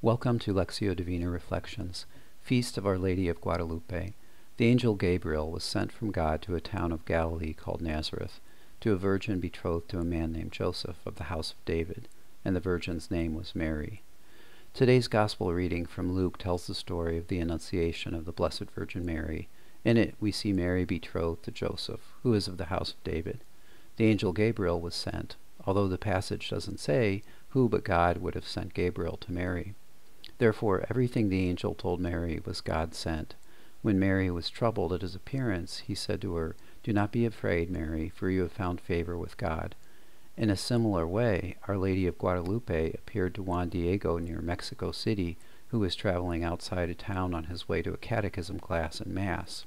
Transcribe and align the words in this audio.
Welcome 0.00 0.38
to 0.40 0.54
Lectio 0.54 0.94
Divina 0.94 1.28
Reflections, 1.28 2.06
Feast 2.40 2.78
of 2.78 2.86
Our 2.86 2.98
Lady 2.98 3.28
of 3.28 3.40
Guadalupe. 3.40 4.14
The 4.56 4.66
angel 4.66 4.94
Gabriel 4.94 5.50
was 5.50 5.64
sent 5.64 5.90
from 5.90 6.12
God 6.12 6.40
to 6.42 6.54
a 6.54 6.60
town 6.60 6.92
of 6.92 7.04
Galilee 7.04 7.52
called 7.52 7.82
Nazareth, 7.82 8.38
to 8.78 8.92
a 8.92 8.96
virgin 8.96 9.40
betrothed 9.40 9.88
to 9.88 9.98
a 9.98 10.04
man 10.04 10.30
named 10.30 10.52
Joseph 10.52 10.98
of 11.04 11.16
the 11.16 11.24
house 11.24 11.50
of 11.50 11.64
David, 11.64 12.06
and 12.44 12.54
the 12.54 12.60
virgin's 12.60 13.10
name 13.10 13.34
was 13.34 13.56
Mary. 13.56 14.02
Today's 14.72 15.08
Gospel 15.08 15.52
reading 15.52 15.84
from 15.84 16.12
Luke 16.12 16.38
tells 16.38 16.68
the 16.68 16.76
story 16.76 17.18
of 17.18 17.26
the 17.26 17.40
Annunciation 17.40 18.14
of 18.14 18.24
the 18.24 18.30
Blessed 18.30 18.70
Virgin 18.76 19.04
Mary. 19.04 19.48
In 19.84 19.96
it, 19.96 20.14
we 20.20 20.30
see 20.30 20.52
Mary 20.52 20.84
betrothed 20.84 21.42
to 21.42 21.50
Joseph, 21.50 22.14
who 22.22 22.34
is 22.34 22.46
of 22.46 22.56
the 22.56 22.66
house 22.66 22.92
of 22.92 23.02
David. 23.02 23.42
The 23.96 24.06
angel 24.06 24.32
Gabriel 24.32 24.80
was 24.80 24.94
sent, 24.94 25.34
although 25.66 25.88
the 25.88 25.98
passage 25.98 26.50
doesn't 26.50 26.78
say 26.78 27.24
who 27.48 27.68
but 27.68 27.82
God 27.82 28.18
would 28.18 28.36
have 28.36 28.46
sent 28.46 28.74
Gabriel 28.74 29.16
to 29.16 29.32
Mary. 29.32 29.74
Therefore, 30.38 30.86
everything 30.88 31.28
the 31.28 31.48
angel 31.48 31.74
told 31.74 32.00
Mary 32.00 32.40
was 32.44 32.60
God 32.60 32.94
sent. 32.94 33.34
When 33.82 33.98
Mary 33.98 34.30
was 34.30 34.50
troubled 34.50 34.92
at 34.92 35.02
his 35.02 35.14
appearance, 35.14 35.78
he 35.78 35.94
said 35.94 36.20
to 36.22 36.34
her, 36.36 36.56
Do 36.82 36.92
not 36.92 37.12
be 37.12 37.26
afraid, 37.26 37.70
Mary, 37.70 38.08
for 38.08 38.30
you 38.30 38.42
have 38.42 38.52
found 38.52 38.80
favor 38.80 39.18
with 39.18 39.36
God. 39.36 39.74
In 40.36 40.50
a 40.50 40.56
similar 40.56 41.06
way, 41.06 41.56
Our 41.66 41.76
Lady 41.76 42.06
of 42.06 42.18
Guadalupe 42.18 42.92
appeared 42.92 43.34
to 43.34 43.42
Juan 43.42 43.68
Diego 43.68 44.18
near 44.18 44.40
Mexico 44.40 44.92
City, 44.92 45.36
who 45.68 45.80
was 45.80 45.96
traveling 45.96 46.44
outside 46.44 46.88
of 46.90 46.98
town 46.98 47.34
on 47.34 47.44
his 47.44 47.68
way 47.68 47.82
to 47.82 47.92
a 47.92 47.98
catechism 47.98 48.60
class 48.60 49.00
and 49.00 49.12
Mass. 49.12 49.66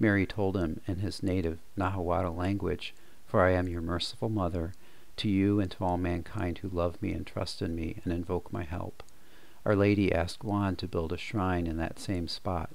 Mary 0.00 0.26
told 0.26 0.56
him 0.56 0.80
in 0.88 0.96
his 0.96 1.22
native 1.22 1.60
Nahuatl 1.76 2.34
language, 2.34 2.94
For 3.26 3.42
I 3.42 3.52
am 3.52 3.68
your 3.68 3.82
merciful 3.82 4.28
mother, 4.28 4.72
to 5.18 5.28
you 5.28 5.60
and 5.60 5.70
to 5.70 5.84
all 5.84 5.98
mankind 5.98 6.58
who 6.58 6.68
love 6.68 7.00
me 7.00 7.12
and 7.12 7.26
trust 7.26 7.62
in 7.62 7.76
me 7.76 8.00
and 8.02 8.12
invoke 8.12 8.52
my 8.52 8.64
help. 8.64 9.04
Our 9.64 9.76
Lady 9.76 10.12
asked 10.12 10.42
Juan 10.42 10.76
to 10.76 10.88
build 10.88 11.12
a 11.12 11.18
shrine 11.18 11.66
in 11.66 11.76
that 11.76 11.98
same 11.98 12.28
spot. 12.28 12.70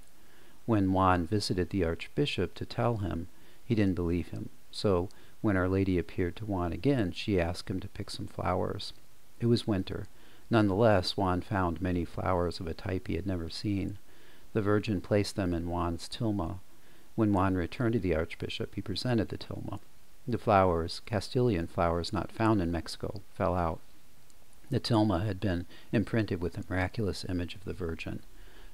When 0.66 0.94
Juan 0.94 1.26
visited 1.26 1.70
the 1.70 1.84
Archbishop 1.84 2.54
to 2.56 2.66
tell 2.66 2.98
him, 2.98 3.28
he 3.64 3.76
didn't 3.76 3.96
believe 3.96 4.30
him. 4.30 4.50
So, 4.72 5.10
when 5.42 5.58
Our 5.58 5.68
Lady 5.68 5.98
appeared 5.98 6.36
to 6.38 6.46
Juan 6.46 6.74
again, 6.74 7.12
she 7.12 7.40
asked 7.40 7.70
him 7.70 7.80
to 7.80 7.88
pick 7.88 8.10
some 8.10 8.28
flowers. 8.28 8.94
It 9.40 9.48
was 9.48 9.68
winter. 9.68 10.08
Nonetheless, 10.50 11.18
Juan 11.18 11.42
found 11.42 11.82
many 11.82 12.06
flowers 12.06 12.60
of 12.60 12.68
a 12.68 12.74
type 12.74 13.08
he 13.08 13.16
had 13.16 13.26
never 13.26 13.50
seen. 13.50 13.98
The 14.54 14.62
Virgin 14.62 15.02
placed 15.02 15.36
them 15.36 15.54
in 15.54 15.66
Juan's 15.66 16.08
tilma. 16.08 16.60
When 17.16 17.34
Juan 17.34 17.56
returned 17.56 17.94
to 17.94 18.00
the 18.00 18.16
Archbishop, 18.16 18.76
he 18.76 18.82
presented 18.82 19.30
the 19.30 19.38
tilma. 19.38 19.80
The 20.28 20.38
flowers, 20.38 21.02
Castilian 21.06 21.68
flowers 21.68 22.14
not 22.14 22.32
found 22.32 22.62
in 22.62 22.72
Mexico, 22.72 23.22
fell 23.34 23.56
out. 23.56 23.80
The 24.70 24.80
tilma 24.80 25.26
had 25.26 25.40
been 25.40 25.66
imprinted 25.92 26.42
with 26.42 26.54
the 26.54 26.66
miraculous 26.70 27.26
image 27.30 27.56
of 27.56 27.66
the 27.66 27.74
Virgin. 27.74 28.22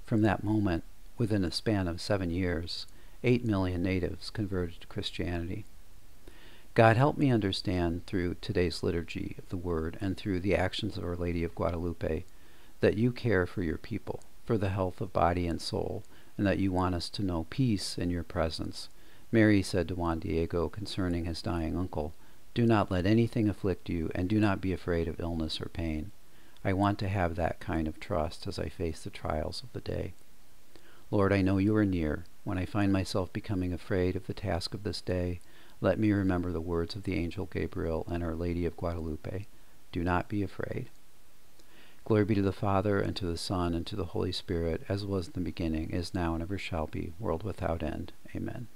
From 0.05 0.21
that 0.21 0.43
moment, 0.43 0.83
within 1.17 1.43
a 1.43 1.51
span 1.51 1.87
of 1.87 2.01
seven 2.01 2.31
years, 2.31 2.87
eight 3.23 3.45
million 3.45 3.83
natives 3.83 4.29
converted 4.29 4.81
to 4.81 4.87
Christianity. 4.87 5.65
God 6.73 6.95
help 6.95 7.17
me 7.17 7.29
understand 7.29 8.05
through 8.05 8.35
today's 8.35 8.81
liturgy 8.81 9.35
of 9.37 9.49
the 9.49 9.57
Word 9.57 9.97
and 9.99 10.15
through 10.15 10.39
the 10.39 10.55
actions 10.55 10.97
of 10.97 11.03
Our 11.03 11.17
Lady 11.17 11.43
of 11.43 11.53
Guadalupe 11.53 12.23
that 12.79 12.97
you 12.97 13.11
care 13.11 13.45
for 13.45 13.61
your 13.61 13.77
people, 13.77 14.23
for 14.45 14.57
the 14.57 14.69
health 14.69 15.01
of 15.01 15.11
body 15.11 15.47
and 15.47 15.61
soul, 15.61 16.03
and 16.37 16.47
that 16.47 16.59
you 16.59 16.71
want 16.71 16.95
us 16.95 17.09
to 17.09 17.23
know 17.23 17.45
peace 17.49 17.97
in 17.97 18.09
your 18.09 18.23
presence. 18.23 18.87
Mary 19.31 19.61
said 19.61 19.87
to 19.89 19.95
Juan 19.95 20.19
Diego 20.19 20.69
concerning 20.69 21.25
his 21.25 21.41
dying 21.41 21.77
uncle, 21.77 22.13
do 22.53 22.65
not 22.65 22.91
let 22.91 23.05
anything 23.05 23.47
afflict 23.47 23.89
you, 23.89 24.11
and 24.13 24.27
do 24.27 24.39
not 24.39 24.59
be 24.59 24.73
afraid 24.73 25.07
of 25.07 25.19
illness 25.19 25.61
or 25.61 25.69
pain. 25.69 26.11
I 26.63 26.73
want 26.73 26.99
to 26.99 27.07
have 27.07 27.35
that 27.35 27.59
kind 27.59 27.87
of 27.87 27.99
trust 27.99 28.45
as 28.45 28.59
I 28.59 28.67
face 28.67 29.01
the 29.01 29.09
trials 29.09 29.63
of 29.63 29.71
the 29.73 29.81
day. 29.81 30.13
Lord, 31.09 31.33
I 31.33 31.41
know 31.41 31.57
you 31.57 31.75
are 31.75 31.85
near. 31.85 32.25
When 32.43 32.57
I 32.57 32.65
find 32.65 32.91
myself 32.91 33.31
becoming 33.31 33.73
afraid 33.73 34.15
of 34.15 34.27
the 34.27 34.33
task 34.33 34.73
of 34.73 34.83
this 34.83 35.01
day, 35.01 35.39
let 35.79 35.97
me 35.97 36.11
remember 36.11 36.51
the 36.51 36.61
words 36.61 36.95
of 36.95 37.03
the 37.03 37.15
angel 37.15 37.45
Gabriel 37.45 38.05
and 38.09 38.23
Our 38.23 38.35
Lady 38.35 38.65
of 38.65 38.77
Guadalupe. 38.77 39.47
Do 39.91 40.03
not 40.03 40.29
be 40.29 40.43
afraid. 40.43 40.89
Glory 42.05 42.25
be 42.25 42.35
to 42.35 42.41
the 42.41 42.51
Father, 42.51 42.99
and 42.99 43.15
to 43.15 43.25
the 43.25 43.37
Son, 43.37 43.73
and 43.73 43.85
to 43.87 43.95
the 43.95 44.05
Holy 44.05 44.31
Spirit, 44.31 44.83
as 44.89 45.05
was 45.05 45.27
in 45.27 45.33
the 45.33 45.41
beginning, 45.41 45.91
is 45.91 46.13
now, 46.13 46.33
and 46.33 46.41
ever 46.41 46.57
shall 46.57 46.87
be, 46.87 47.13
world 47.19 47.43
without 47.43 47.83
end. 47.83 48.11
Amen. 48.35 48.67